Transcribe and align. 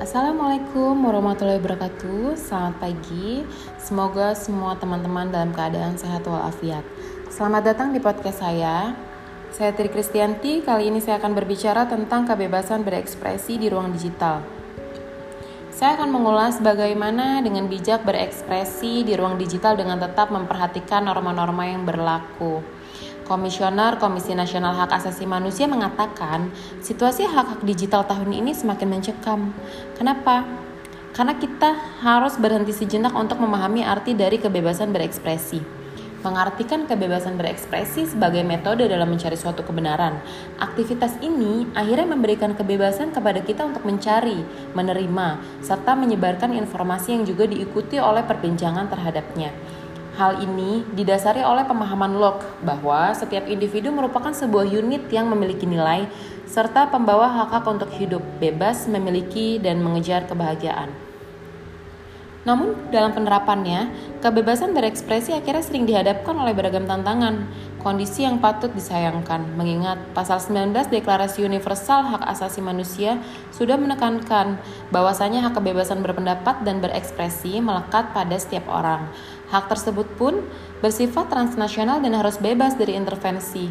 Assalamualaikum 0.00 0.96
warahmatullahi 1.04 1.60
wabarakatuh. 1.60 2.32
Selamat 2.32 2.80
pagi. 2.80 3.44
Semoga 3.76 4.32
semua 4.32 4.72
teman-teman 4.80 5.28
dalam 5.28 5.52
keadaan 5.52 6.00
sehat 6.00 6.24
walafiat. 6.24 6.80
Selamat 7.28 7.68
datang 7.68 7.92
di 7.92 8.00
podcast 8.00 8.40
saya. 8.40 8.96
Saya 9.52 9.76
Tri 9.76 9.92
Kristianti. 9.92 10.64
Kali 10.64 10.88
ini 10.88 11.04
saya 11.04 11.20
akan 11.20 11.36
berbicara 11.36 11.84
tentang 11.84 12.24
kebebasan 12.24 12.80
berekspresi 12.80 13.60
di 13.60 13.68
ruang 13.68 13.92
digital. 13.92 14.40
Saya 15.68 16.00
akan 16.00 16.16
mengulas 16.16 16.64
bagaimana 16.64 17.44
dengan 17.44 17.68
bijak 17.68 18.00
berekspresi 18.00 19.04
di 19.04 19.12
ruang 19.20 19.36
digital 19.36 19.76
dengan 19.76 20.00
tetap 20.00 20.32
memperhatikan 20.32 21.04
norma-norma 21.04 21.68
yang 21.68 21.84
berlaku 21.84 22.64
Komisioner 23.30 23.94
Komisi 24.02 24.34
Nasional 24.34 24.74
Hak 24.74 24.90
Asasi 24.90 25.22
Manusia 25.22 25.70
mengatakan 25.70 26.50
situasi 26.82 27.30
hak-hak 27.30 27.62
digital 27.62 28.02
tahun 28.02 28.34
ini 28.34 28.50
semakin 28.50 28.90
mencekam. 28.90 29.54
Kenapa? 29.94 30.42
Karena 31.14 31.38
kita 31.38 31.78
harus 32.02 32.34
berhenti 32.42 32.74
sejenak 32.74 33.14
untuk 33.14 33.38
memahami 33.38 33.86
arti 33.86 34.18
dari 34.18 34.42
kebebasan 34.42 34.90
berekspresi. 34.90 35.62
Mengartikan 36.26 36.90
kebebasan 36.90 37.38
berekspresi 37.38 38.10
sebagai 38.10 38.42
metode 38.42 38.90
dalam 38.90 39.06
mencari 39.06 39.38
suatu 39.38 39.62
kebenaran. 39.62 40.18
Aktivitas 40.58 41.14
ini 41.22 41.70
akhirnya 41.78 42.10
memberikan 42.10 42.58
kebebasan 42.58 43.14
kepada 43.14 43.46
kita 43.46 43.62
untuk 43.62 43.86
mencari, 43.86 44.42
menerima, 44.74 45.38
serta 45.62 45.94
menyebarkan 45.94 46.50
informasi 46.50 47.14
yang 47.14 47.22
juga 47.22 47.46
diikuti 47.46 48.02
oleh 48.02 48.26
perbincangan 48.26 48.90
terhadapnya. 48.90 49.54
Hal 50.20 50.36
ini 50.44 50.84
didasari 50.92 51.40
oleh 51.40 51.64
pemahaman 51.64 52.20
Locke 52.20 52.44
bahwa 52.60 53.08
setiap 53.16 53.48
individu 53.48 53.88
merupakan 53.88 54.28
sebuah 54.28 54.68
unit 54.68 55.08
yang 55.08 55.32
memiliki 55.32 55.64
nilai 55.64 56.04
serta 56.44 56.92
pembawa 56.92 57.24
hak-hak 57.40 57.64
untuk 57.64 57.88
hidup 57.96 58.20
bebas, 58.36 58.84
memiliki 58.84 59.56
dan 59.56 59.80
mengejar 59.80 60.28
kebahagiaan. 60.28 60.92
Namun, 62.40 62.88
dalam 62.88 63.12
penerapannya, 63.12 63.92
kebebasan 64.24 64.72
berekspresi 64.72 65.36
akhirnya 65.36 65.60
sering 65.60 65.84
dihadapkan 65.84 66.32
oleh 66.32 66.56
beragam 66.56 66.88
tantangan, 66.88 67.44
kondisi 67.84 68.24
yang 68.24 68.40
patut 68.40 68.72
disayangkan, 68.72 69.44
mengingat 69.60 70.00
pasal 70.16 70.40
19 70.40 70.88
Deklarasi 70.88 71.44
Universal 71.44 72.16
Hak 72.16 72.24
Asasi 72.24 72.64
Manusia 72.64 73.20
sudah 73.52 73.76
menekankan 73.76 74.56
bahwasanya 74.88 75.52
hak 75.52 75.60
kebebasan 75.60 76.00
berpendapat 76.00 76.64
dan 76.64 76.80
berekspresi 76.80 77.60
melekat 77.60 78.08
pada 78.16 78.36
setiap 78.40 78.64
orang. 78.72 79.12
Hak 79.52 79.68
tersebut 79.68 80.08
pun 80.16 80.40
bersifat 80.80 81.28
transnasional 81.28 82.00
dan 82.00 82.16
harus 82.16 82.40
bebas 82.40 82.72
dari 82.72 82.96
intervensi. 82.96 83.68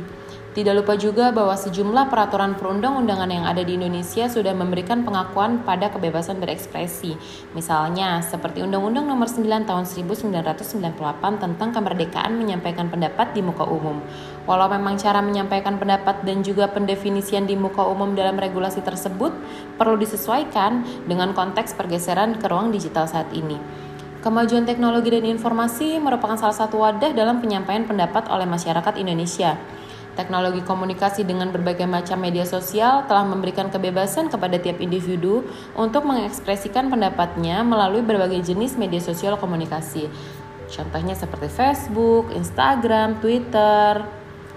Tidak 0.50 0.74
lupa 0.74 0.98
juga 0.98 1.30
bahwa 1.30 1.54
sejumlah 1.54 2.10
peraturan 2.10 2.58
perundang-undangan 2.58 3.30
yang 3.30 3.46
ada 3.46 3.62
di 3.62 3.78
Indonesia 3.78 4.26
sudah 4.26 4.50
memberikan 4.58 5.06
pengakuan 5.06 5.62
pada 5.62 5.94
kebebasan 5.94 6.42
berekspresi. 6.42 7.14
Misalnya, 7.54 8.26
seperti 8.26 8.66
Undang-Undang 8.66 9.06
Nomor 9.06 9.30
9 9.30 9.46
Tahun 9.70 9.86
1998 9.86 10.90
tentang 11.38 11.70
kemerdekaan 11.70 12.34
menyampaikan 12.34 12.90
pendapat 12.90 13.38
di 13.38 13.46
muka 13.46 13.62
umum. 13.62 14.02
Walau 14.50 14.74
memang 14.74 14.98
cara 14.98 15.22
menyampaikan 15.22 15.78
pendapat 15.78 16.26
dan 16.26 16.42
juga 16.42 16.66
pendefinisian 16.66 17.46
di 17.46 17.54
muka 17.54 17.86
umum 17.86 18.18
dalam 18.18 18.34
regulasi 18.42 18.82
tersebut 18.82 19.30
perlu 19.78 20.02
disesuaikan 20.02 20.82
dengan 21.06 21.38
konteks 21.38 21.78
pergeseran 21.78 22.42
ke 22.42 22.50
ruang 22.50 22.74
digital 22.74 23.06
saat 23.06 23.30
ini. 23.38 23.62
Kemajuan 24.20 24.66
teknologi 24.68 25.14
dan 25.14 25.30
informasi 25.30 25.96
merupakan 26.02 26.36
salah 26.36 26.58
satu 26.58 26.82
wadah 26.82 27.16
dalam 27.16 27.40
penyampaian 27.40 27.88
pendapat 27.88 28.28
oleh 28.28 28.44
masyarakat 28.44 29.00
Indonesia. 29.00 29.56
Teknologi 30.18 30.66
komunikasi 30.66 31.24
dengan 31.24 31.54
berbagai 31.54 31.86
macam 31.86 32.20
media 32.20 32.44
sosial 32.44 33.06
telah 33.06 33.24
memberikan 33.24 33.70
kebebasan 33.70 34.28
kepada 34.28 34.58
tiap 34.58 34.82
individu 34.82 35.46
untuk 35.78 36.04
mengekspresikan 36.04 36.90
pendapatnya 36.90 37.62
melalui 37.62 38.02
berbagai 38.02 38.42
jenis 38.44 38.76
media 38.76 39.00
sosial 39.00 39.38
komunikasi. 39.38 40.10
Contohnya 40.70 41.18
seperti 41.18 41.50
Facebook, 41.50 42.30
Instagram, 42.36 43.18
Twitter, 43.24 44.06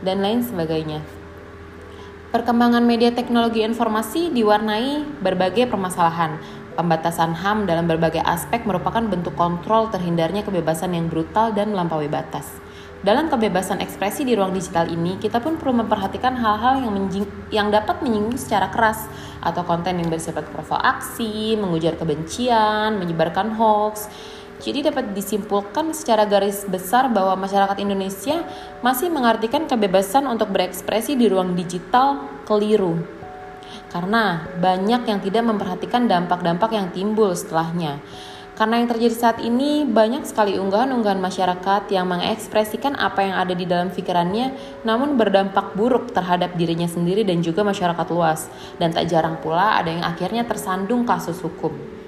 dan 0.04 0.16
lain 0.20 0.44
sebagainya. 0.44 1.00
Perkembangan 2.32 2.84
media 2.88 3.12
teknologi 3.12 3.60
informasi 3.60 4.32
diwarnai 4.32 5.20
berbagai 5.20 5.68
permasalahan. 5.68 6.40
Pembatasan 6.72 7.36
HAM 7.36 7.68
dalam 7.68 7.84
berbagai 7.84 8.24
aspek 8.24 8.64
merupakan 8.64 9.04
bentuk 9.04 9.36
kontrol 9.36 9.92
terhindarnya 9.92 10.40
kebebasan 10.40 10.96
yang 10.96 11.12
brutal 11.12 11.52
dan 11.52 11.76
melampaui 11.76 12.08
batas. 12.08 12.48
Dalam 13.02 13.26
kebebasan 13.26 13.82
ekspresi 13.82 14.22
di 14.22 14.38
ruang 14.38 14.54
digital 14.54 14.86
ini, 14.86 15.18
kita 15.18 15.42
pun 15.42 15.58
perlu 15.58 15.82
memperhatikan 15.82 16.38
hal-hal 16.38 16.86
yang, 16.86 16.94
yang 17.50 17.68
dapat 17.74 17.98
menyinggung 17.98 18.38
secara 18.38 18.70
keras 18.70 19.10
atau 19.42 19.66
konten 19.66 19.98
yang 19.98 20.06
bersifat 20.06 20.46
provokaksi, 20.54 21.58
mengujar 21.58 21.98
kebencian, 21.98 23.02
menyebarkan 23.02 23.58
hoax. 23.58 24.06
Jadi 24.62 24.86
dapat 24.86 25.18
disimpulkan 25.18 25.90
secara 25.90 26.30
garis 26.30 26.62
besar 26.62 27.10
bahwa 27.10 27.42
masyarakat 27.42 27.74
Indonesia 27.82 28.46
masih 28.86 29.10
mengartikan 29.10 29.66
kebebasan 29.66 30.22
untuk 30.30 30.54
berekspresi 30.54 31.18
di 31.18 31.26
ruang 31.26 31.58
digital 31.58 32.22
keliru. 32.46 33.02
Karena 33.90 34.46
banyak 34.62 35.10
yang 35.10 35.18
tidak 35.18 35.42
memperhatikan 35.42 36.06
dampak-dampak 36.06 36.70
yang 36.70 36.94
timbul 36.94 37.34
setelahnya. 37.34 37.98
Karena 38.52 38.84
yang 38.84 38.88
terjadi 38.92 39.16
saat 39.16 39.38
ini 39.40 39.88
banyak 39.88 40.28
sekali 40.28 40.60
unggahan-unggahan 40.60 41.16
masyarakat 41.16 41.88
yang 41.88 42.04
mengekspresikan 42.04 43.00
apa 43.00 43.24
yang 43.24 43.36
ada 43.40 43.56
di 43.56 43.64
dalam 43.64 43.88
pikirannya 43.88 44.52
namun 44.84 45.16
berdampak 45.16 45.72
buruk 45.72 46.12
terhadap 46.12 46.52
dirinya 46.60 46.84
sendiri 46.84 47.24
dan 47.24 47.40
juga 47.40 47.64
masyarakat 47.64 48.06
luas. 48.12 48.52
Dan 48.76 48.92
tak 48.92 49.08
jarang 49.08 49.40
pula 49.40 49.80
ada 49.80 49.88
yang 49.88 50.04
akhirnya 50.04 50.44
tersandung 50.44 51.08
kasus 51.08 51.40
hukum. 51.40 52.01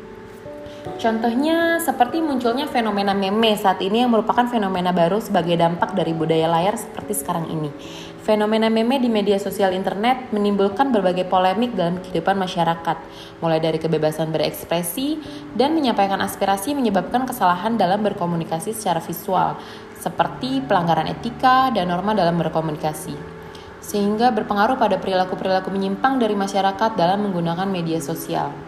Contohnya 0.84 1.80
seperti 1.80 2.20
munculnya 2.20 2.68
fenomena 2.68 3.16
meme 3.16 3.56
saat 3.56 3.80
ini 3.80 4.04
yang 4.04 4.12
merupakan 4.12 4.44
fenomena 4.44 4.92
baru 4.92 5.16
sebagai 5.16 5.56
dampak 5.56 5.96
dari 5.96 6.12
budaya 6.12 6.44
layar 6.44 6.76
seperti 6.76 7.16
sekarang 7.16 7.48
ini. 7.48 7.72
Fenomena 8.20 8.68
meme 8.68 9.00
di 9.00 9.08
media 9.08 9.40
sosial 9.40 9.72
internet 9.72 10.32
menimbulkan 10.32 10.92
berbagai 10.92 11.24
polemik 11.28 11.72
dalam 11.72 12.00
kehidupan 12.04 12.36
masyarakat, 12.36 12.96
mulai 13.40 13.60
dari 13.64 13.80
kebebasan 13.80 14.28
berekspresi 14.28 15.20
dan 15.56 15.72
menyampaikan 15.72 16.20
aspirasi 16.20 16.76
menyebabkan 16.76 17.24
kesalahan 17.24 17.80
dalam 17.80 18.04
berkomunikasi 18.04 18.76
secara 18.76 19.00
visual, 19.00 19.56
seperti 19.96 20.64
pelanggaran 20.64 21.08
etika 21.08 21.72
dan 21.72 21.88
norma 21.88 22.12
dalam 22.12 22.36
berkomunikasi 22.36 23.36
sehingga 23.84 24.32
berpengaruh 24.32 24.80
pada 24.80 24.96
perilaku-perilaku 24.96 25.68
menyimpang 25.68 26.16
dari 26.16 26.32
masyarakat 26.32 26.96
dalam 26.96 27.28
menggunakan 27.28 27.68
media 27.68 28.00
sosial. 28.00 28.63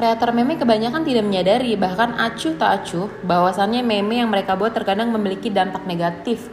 Kreator 0.00 0.32
meme 0.32 0.56
kebanyakan 0.56 1.04
tidak 1.04 1.28
menyadari, 1.28 1.76
bahkan 1.76 2.16
acuh 2.16 2.56
tak 2.56 2.70
acuh, 2.80 3.12
bahwasannya 3.20 3.84
meme 3.84 4.24
yang 4.24 4.32
mereka 4.32 4.56
buat 4.56 4.72
terkadang 4.72 5.12
memiliki 5.12 5.52
dampak 5.52 5.84
negatif 5.84 6.48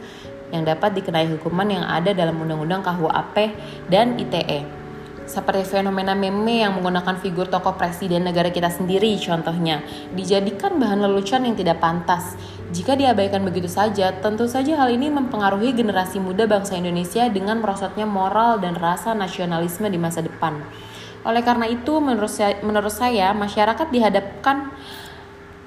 yang 0.52 0.68
dapat 0.68 0.92
dikenai 0.92 1.24
hukuman 1.32 1.64
yang 1.64 1.80
ada 1.80 2.12
dalam 2.12 2.36
Undang-Undang 2.44 2.84
KUHP 2.84 3.36
dan 3.88 4.20
ITE. 4.20 4.68
Seperti 5.24 5.64
fenomena 5.64 6.12
meme 6.12 6.60
yang 6.60 6.76
menggunakan 6.76 7.24
figur 7.24 7.48
tokoh 7.48 7.72
presiden 7.72 8.28
negara 8.28 8.52
kita 8.52 8.68
sendiri 8.68 9.16
contohnya, 9.16 9.80
dijadikan 10.12 10.76
bahan 10.76 11.08
lelucon 11.08 11.48
yang 11.48 11.56
tidak 11.56 11.80
pantas. 11.80 12.36
Jika 12.76 13.00
diabaikan 13.00 13.48
begitu 13.48 13.72
saja, 13.72 14.12
tentu 14.20 14.44
saja 14.44 14.76
hal 14.76 14.92
ini 14.92 15.08
mempengaruhi 15.08 15.72
generasi 15.72 16.20
muda 16.20 16.44
bangsa 16.44 16.76
Indonesia 16.76 17.24
dengan 17.32 17.64
merosotnya 17.64 18.04
moral 18.04 18.60
dan 18.60 18.76
rasa 18.76 19.16
nasionalisme 19.16 19.88
di 19.88 19.96
masa 19.96 20.20
depan. 20.20 20.60
Oleh 21.26 21.42
karena 21.42 21.66
itu, 21.66 21.98
menurut 21.98 22.30
saya, 22.30 22.58
menurut 22.62 22.94
saya 22.94 23.34
masyarakat 23.34 23.88
dihadapkan 23.90 24.70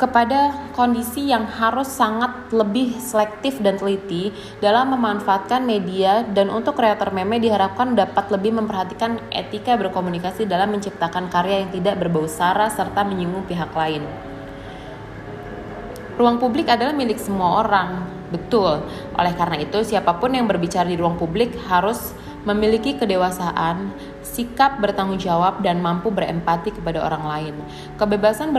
kepada 0.02 0.58
kondisi 0.74 1.30
yang 1.30 1.46
harus 1.46 1.86
sangat 1.86 2.50
lebih 2.50 2.98
selektif 2.98 3.62
dan 3.62 3.78
teliti 3.78 4.34
dalam 4.58 4.98
memanfaatkan 4.98 5.62
media 5.62 6.26
dan 6.26 6.50
untuk 6.50 6.74
kreator 6.74 7.14
meme 7.14 7.38
diharapkan 7.38 7.94
dapat 7.94 8.34
lebih 8.34 8.58
memperhatikan 8.58 9.22
etika 9.30 9.78
berkomunikasi 9.78 10.50
dalam 10.50 10.74
menciptakan 10.74 11.30
karya 11.30 11.62
yang 11.62 11.70
tidak 11.70 12.02
berbau 12.02 12.26
sara 12.26 12.74
serta 12.74 13.06
menyinggung 13.06 13.46
pihak 13.46 13.70
lain. 13.78 14.02
Ruang 16.18 16.42
publik 16.42 16.66
adalah 16.66 16.98
milik 16.98 17.22
semua 17.22 17.62
orang, 17.62 18.02
betul. 18.34 18.82
Oleh 19.14 19.34
karena 19.38 19.62
itu, 19.62 19.86
siapa 19.86 20.18
pun 20.18 20.34
yang 20.34 20.50
berbicara 20.50 20.90
di 20.90 20.98
ruang 20.98 21.22
publik 21.22 21.54
harus 21.70 22.18
memiliki 22.48 22.98
kedewasaan, 22.98 23.94
sikap 24.26 24.82
bertanggung 24.82 25.22
jawab, 25.22 25.62
dan 25.62 25.80
mampu 25.84 26.10
berempati 26.10 26.74
kepada 26.74 27.04
orang 27.06 27.24
lain. 27.26 27.56
Kebebasan 27.98 28.54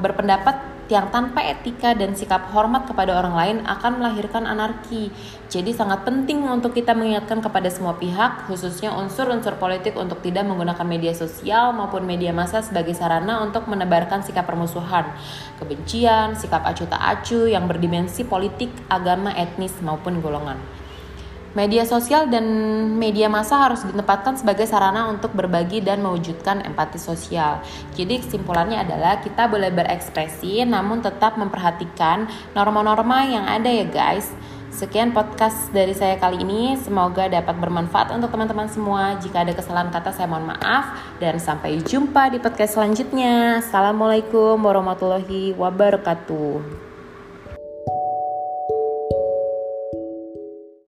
berpendapat 0.00 0.76
yang 0.86 1.10
tanpa 1.10 1.42
etika 1.42 1.98
dan 1.98 2.14
sikap 2.14 2.46
hormat 2.54 2.86
kepada 2.86 3.18
orang 3.18 3.34
lain 3.34 3.56
akan 3.66 3.98
melahirkan 3.98 4.46
anarki. 4.46 5.10
Jadi 5.50 5.74
sangat 5.74 6.06
penting 6.06 6.46
untuk 6.46 6.78
kita 6.78 6.94
mengingatkan 6.94 7.42
kepada 7.42 7.66
semua 7.66 7.98
pihak, 7.98 8.46
khususnya 8.46 8.94
unsur-unsur 8.94 9.58
politik 9.58 9.98
untuk 9.98 10.22
tidak 10.22 10.46
menggunakan 10.46 10.86
media 10.86 11.10
sosial 11.10 11.74
maupun 11.74 12.06
media 12.06 12.30
massa 12.30 12.62
sebagai 12.62 12.94
sarana 12.94 13.42
untuk 13.42 13.66
menebarkan 13.66 14.22
sikap 14.22 14.46
permusuhan, 14.46 15.10
kebencian, 15.58 16.38
sikap 16.38 16.62
acuh 16.62 16.86
tak 16.86 17.02
acuh 17.02 17.50
yang 17.50 17.66
berdimensi 17.66 18.22
politik, 18.22 18.70
agama, 18.86 19.34
etnis 19.34 19.74
maupun 19.82 20.22
golongan. 20.22 20.85
Media 21.52 21.86
sosial 21.86 22.26
dan 22.26 22.44
media 22.96 23.30
massa 23.30 23.60
harus 23.60 23.84
ditempatkan 23.86 24.40
sebagai 24.40 24.64
sarana 24.64 25.06
untuk 25.12 25.36
berbagi 25.36 25.84
dan 25.84 26.02
mewujudkan 26.02 26.64
empati 26.64 26.98
sosial. 26.98 27.62
Jadi 27.94 28.24
kesimpulannya 28.24 28.82
adalah 28.82 29.20
kita 29.22 29.46
boleh 29.46 29.70
berekspresi 29.70 30.66
namun 30.66 31.04
tetap 31.04 31.38
memperhatikan 31.38 32.26
norma-norma 32.56 33.22
yang 33.28 33.46
ada 33.46 33.68
ya 33.68 33.86
guys. 33.86 34.32
Sekian 34.76 35.16
podcast 35.16 35.72
dari 35.72 35.96
saya 35.96 36.20
kali 36.20 36.44
ini. 36.44 36.76
Semoga 36.76 37.32
dapat 37.32 37.56
bermanfaat 37.56 38.12
untuk 38.12 38.28
teman-teman 38.28 38.68
semua. 38.68 39.16
Jika 39.16 39.40
ada 39.40 39.56
kesalahan 39.56 39.88
kata 39.88 40.12
saya 40.12 40.28
mohon 40.28 40.52
maaf 40.52 41.16
dan 41.16 41.40
sampai 41.40 41.80
jumpa 41.80 42.28
di 42.28 42.36
podcast 42.36 42.76
selanjutnya. 42.76 43.64
Assalamualaikum 43.64 44.60
warahmatullahi 44.60 45.56
wabarakatuh. 45.56 46.95